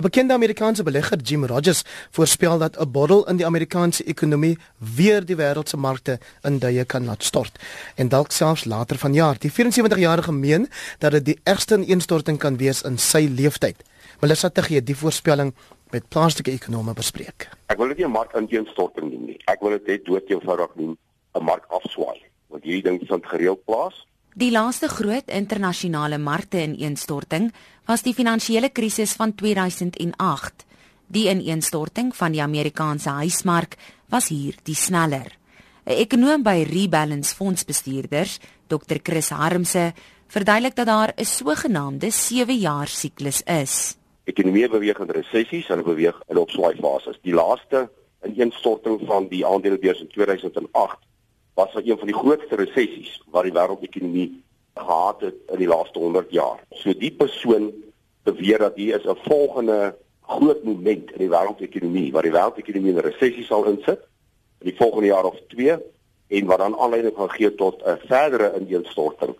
[0.00, 5.24] 'n Bekende Amerikaanse belegger, Jim Rogers, voorspel dat 'n borrel in die Amerikaanse ekonomie weer
[5.24, 7.58] die wêreld se markte in duie kan laat stort
[7.94, 9.36] en dalk selfs later vanjaar.
[9.38, 10.68] Die 74-jarige meen
[10.98, 13.76] dat dit die ergste ineenstorting kan wees in sy lewenstyd.
[14.20, 15.54] Melissa Tegie het die voorspelling
[15.90, 17.48] met plaaslike ekonome bespreek.
[17.66, 19.40] Ek wil dit nie 'n markineenstorting noem nie.
[19.44, 20.96] Ek wil dit net dood eenvoudig noem
[21.34, 24.06] 'n markafswaai, want hierdie ding vind gereeld plaas
[24.38, 27.48] Die laaste groot internasionale markte ineenstorting
[27.88, 30.62] was die finansiële krisis van 2008.
[31.10, 33.74] Die ineenstorting van die Amerikaanse huismark
[34.08, 35.34] was hier die sneller.
[35.84, 38.38] 'n Ekonoom by Rebalance Fondsbestuurders,
[38.68, 39.00] Dr.
[39.02, 39.92] Chris Harmse,
[40.28, 43.96] verduidelik dat daar 'n sogenaamde 7-jaar siklus is.
[44.24, 47.18] Ekonomie beweeg in resessies en beweeg in opswaai fases.
[47.22, 47.90] Die laaste
[48.22, 51.09] ineenstorting van die aandelebeurs in 2008
[51.54, 54.28] was dit een van die grootste resessies wat die wêreldekonomie
[54.74, 56.60] gehad het in die laaste 100 jaar.
[56.70, 57.72] So die persoon
[58.22, 63.06] beweer dat hier is 'n volgende groot moment in die wêreldekonomie waar die wêreldekonomie 'n
[63.10, 64.00] resessie sal insit
[64.60, 65.78] in die volgende jaar of 2
[66.28, 69.34] en wat dan aanleiding gaan gee tot 'n verdere ineenstorting.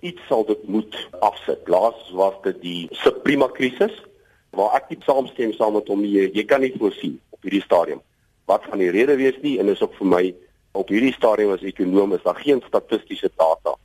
[0.00, 1.68] Iets sal dit moet afsit.
[1.68, 4.04] Laas was dit die subprima krisis
[4.50, 6.30] waar ek nie saamstem saam met hom nie.
[6.32, 8.00] Jy kan nie voorsien op hierdie stadium
[8.44, 10.34] wat van die rede wees nie en is ook vir my
[10.76, 13.76] op hierdie stadium as ekonom is daar geen statistiese data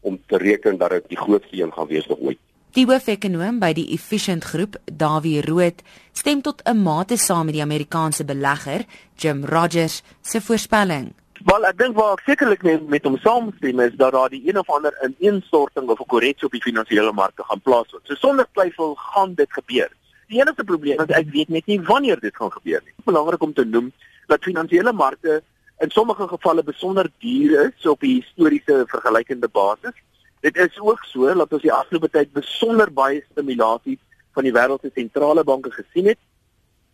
[0.00, 2.38] om te reken dat dit die grootste een gaan wees nog ooit.
[2.70, 5.82] Die hoofekonoom by die Efficient Groep, Dawie Rood,
[6.14, 8.84] stem tot 'n mate saam met die Amerikaanse belegger,
[9.16, 11.12] Jim Rogers, se voorspelling.
[11.44, 14.58] Wel, ek dink waar ek sekerlik met, met hom saamstem is dat daar die een
[14.58, 18.06] of ander ineenstorting of 'n korreksie op die finansiële markte gaan plaasvind.
[18.06, 19.90] So sonder twyfel gaan dit gebeur.
[20.28, 22.94] Die enigste probleem is ek weet net nie wanneer dit gaan gebeur nie.
[23.04, 23.92] Belangrik om te noem
[24.26, 25.42] dat finansiële markte
[25.80, 29.96] in sommige gevalle besonder duur is op 'n historiese vergelykende basis.
[30.40, 33.98] Dit is ook so dat ons die afgelope tyd besonder baie stimulasie
[34.32, 36.18] van die wêreld se sentrale banke gesien het.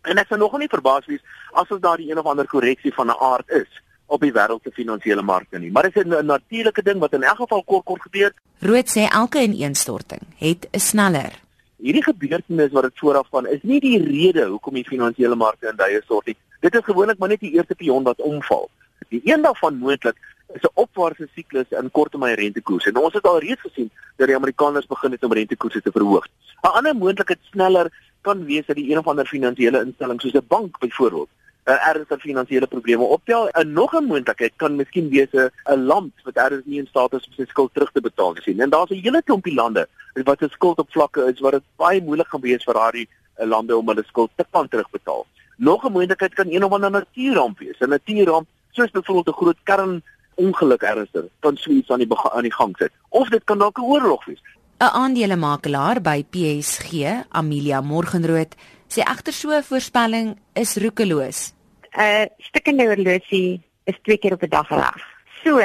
[0.01, 2.93] En ek sou nog nie verbaas wees as ons daar die een of ander korreksie
[2.93, 5.71] van 'n aard is op die wêreld se finansiële markte nie.
[5.71, 8.33] Maar dit is 'n natuurlike ding wat in elk geval kort kort gebeur.
[8.59, 11.45] Rood sê elke ineenstorting het 'n sneller
[11.77, 15.75] Hierdie gebeurtenis wat dit vooraf van is nie die rede hoekom die finansiële markte in
[15.75, 16.35] duie stort nie.
[16.59, 18.69] Dit is gewoonlik maar net die eerste pion wat omval.
[19.09, 20.17] Die een daarvan moontlik
[20.53, 22.89] is 'n opwaartse siklus in korttermyn rentekoerse.
[22.89, 26.25] En ons het al reeds gesien dat die Amerikaners begin het om rentekoerse te verhoog.
[26.61, 27.91] 'n Ander moontlikheid sneller
[28.21, 31.29] kan wees dat die een of ander finansiële instelling soos 'n bank byvoorbeeld
[31.65, 33.49] 'n ernstige finansiële probleme optel.
[33.51, 37.13] 'n Nog 'n moontlikheid kan miskien wees 'n 'n land wat ergens nie in staat
[37.13, 38.61] is om sy skuld terug te betaal nie.
[38.61, 39.87] En daar's 'n hele klompie lande
[40.23, 43.77] wat se skuld op vlakke is wat dit baie moeilik gaan wees vir daardie lande
[43.77, 45.25] om hulle skuld te kan terugbetaal.
[45.57, 47.79] Nog 'n moontlikheid kan een of ander natuurramp wees.
[47.79, 48.47] 'n Natuurramp
[48.77, 50.03] soos byvoorbeeld 'n groot kern
[50.35, 53.89] ongeluk ernstig kan suits aan die aan die gang sit of dit kan dalk 'n
[53.93, 54.41] oorlog wees.
[54.79, 56.91] 'n Aandelemakelaar by PSG,
[57.29, 58.55] Amelia Morgenrood,
[58.93, 61.53] sê egter so 'n voorspelling is roekeloos.
[61.97, 65.01] 'n Stikkende horlosie is twee keer op 'n dag reg.
[65.43, 65.59] So,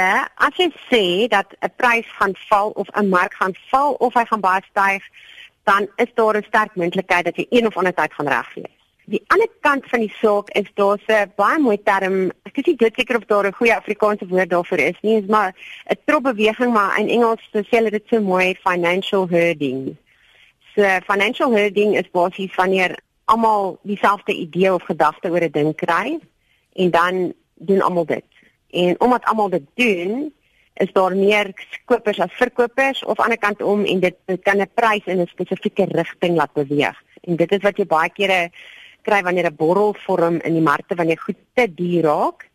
[0.47, 4.25] as jy sê dat 'n prys gaan val of 'n mark gaan val of hy
[4.25, 5.03] gaan baie styg,
[5.65, 8.77] dan is daar 'n sterk moontlikheid dat jy een of ander tyd gaan reg wees.
[9.05, 12.31] Die ander kant van die saak is daar 'n baie mooi term.
[12.53, 15.55] Ek is nie seker of daar 'n goeie Afrikaanse woord daarvoor is nie, is maar
[15.89, 19.97] 'n tropbeweging maar in Engels sê hulle dit so mooi financial herding.
[20.75, 26.21] So financial herding is basies wanneer almal dieselfde idee of gedagte oor 'n ding kry
[26.73, 28.25] en dan doen almal dit.
[28.71, 30.33] En omdat almal dit doen,
[30.75, 31.53] is daar meer
[31.85, 35.21] kopers as verkopers of aan die ander kant om en dit kan 'n prys in
[35.21, 37.03] 'n spesifieke rigting laat beweeg.
[37.21, 38.51] En dit is wat jy baie kere
[39.03, 42.49] kry wanneer 'n borrel vorm in die markte wanneer goed te duur raak.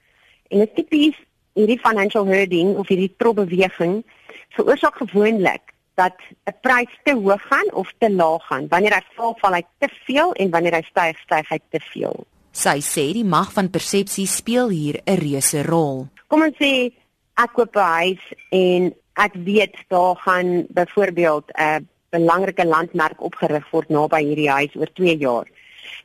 [0.49, 1.15] En dit tipies
[1.53, 4.03] hierdie financial herding of hierdie trobeweging
[4.55, 6.15] veroorsaak gewoonlik dat
[6.45, 8.67] 'n prys te hoog gaan of te laag gaan.
[8.67, 12.25] Wanneer hy val, val hy te veel en wanneer hy styg, styg hy te veel.
[12.51, 16.07] Sy sê die mag van persepsie speel hier 'n reuse rol.
[16.27, 16.91] Kom ons sê
[17.35, 23.89] ek koop 'n huis en ek weet daar gaan byvoorbeeld 'n belangrike landmerk opgerig word
[23.89, 25.47] naby hierdie huis oor 2 jaar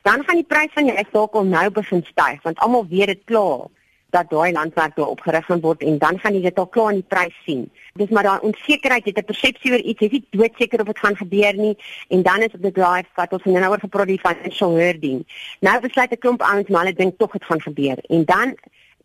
[0.01, 3.07] dan gaan die prys van die huis dalk al nou begin styg want almal weet
[3.07, 3.69] dit klaar
[4.13, 6.99] dat daai landwerk daar opgerig gaan word en dan gaan jy dit al klaar in
[7.01, 7.63] die prys sien.
[7.97, 10.87] Dis maar daai onsekerheid, jy het 'n persepsie oor iets, jy is nie doodseker of
[10.91, 11.75] dit gaan gebeur nie
[12.09, 15.25] en dan is dit drive wat ons nou oor gepraat die financial herding.
[15.59, 18.55] Nou besluit 'n klomp ouens maar hulle dink tog dit gaan gebeur en dan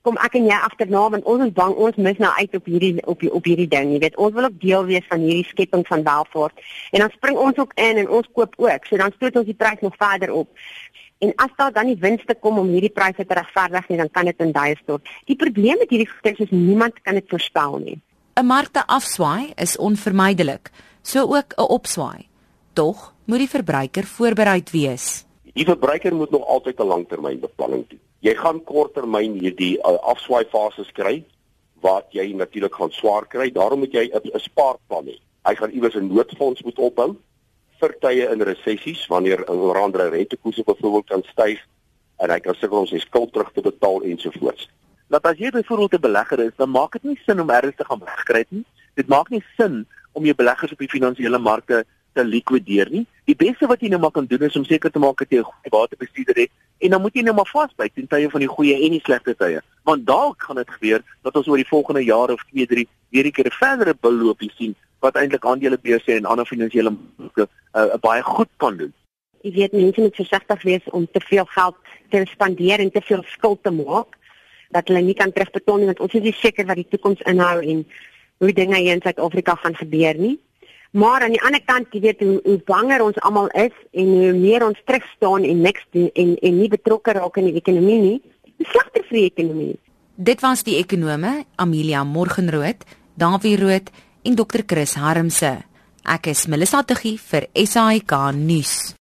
[0.08, 2.92] kom ek en jy agterna want ons is bang ons mis nou uit op hierdie
[3.12, 3.92] op op hierdie ding.
[3.92, 6.68] Jy weet, ons wil ook deel wees van hierdie skepping van welvaart.
[6.96, 8.88] En dan spring ons ook in en ons koop ook.
[8.88, 10.48] So dan stoot ons die prys nog verder op.
[11.18, 14.30] En as daar dan nie winste kom om hierdie pryse te regverdig nie, dan kan
[14.30, 15.12] dit in duie stort.
[15.26, 18.00] Die probleem met hierdie goederes is niemand kan dit voorspel nie.
[18.38, 20.70] 'n Markte afswaai is onvermydelik,
[21.02, 22.28] so ook 'n opswaai.
[22.72, 25.26] Tog moet die verbruiker voorbereid wees.
[25.52, 28.07] Die verbruiker moet nog altyd 'n langtermynbeplanning doen.
[28.20, 31.22] Jy gaan korttermyn hierdie uh, afswaai fases kry
[31.82, 33.50] wat jy natuurlik gaan swaar kry.
[33.54, 35.16] Daarom moet jy 'n spaarplan hê.
[35.46, 37.16] Hy gaan iewers 'n noodfonds moet opbou
[37.80, 41.60] vir tye in resessies wanneer 'n oranje rentekoerse byvoorbeeld kan styg
[42.18, 44.68] en hy kan sukkel om sy skuld terug te betaal ensovoorts.
[45.08, 47.84] Dat as jy byvoorbeeld 'n belegger is, dan maak dit nie sin om ergens te
[47.84, 48.64] gaan wegkry nie.
[48.94, 51.84] Dit maak nie sin om jou beleggers op die finansiële markte
[52.18, 53.04] te likwideer nie.
[53.30, 55.38] Die beste wat jy nou maar kan doen is om seker te maak dat jy
[55.38, 58.54] 'n goeie waterbestuurder het en dan moet jy nou maar vasbyt ten tye van die
[58.56, 59.60] goeie en die slegte tye.
[59.84, 63.26] Want dalk gaan dit gebeur dat ons oor die volgende jaar of 2, 3 weer
[63.26, 68.22] 'n keer 'n verdere beloopie sien wat eintlik aandelebeurse en ander finansiële markte uh, baie
[68.22, 68.92] goed kan doen.
[69.42, 71.76] Jy weet mense moet versigtig wees om te veel geld
[72.10, 74.16] te spandeer en te veel skuld te maak
[74.70, 77.62] dat hulle nie kan terugbetaal nie want ons is nie seker wat die toekoms inhou
[77.62, 77.86] en
[78.38, 80.38] hoe dinge hier in Suid-Afrika gaan gebeur nie.
[80.90, 84.32] Maar aan die ander kant, jy weet hoe, hoe banger ons almal is en hoe
[84.32, 87.98] meer ons terug staan en niks doen en en nie betrokke raak in die ekonomie
[88.00, 88.18] nie,
[88.64, 89.76] slegter vir die ekonomie.
[90.16, 93.92] Dit was die ekonome Amelia Morgenrood, Davie Rood
[94.24, 95.58] en Dr Chris Harmse.
[96.08, 98.96] Ek is Melissa Tuggie vir SAK nuus.